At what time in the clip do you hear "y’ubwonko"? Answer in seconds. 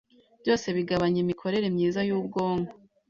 2.07-2.73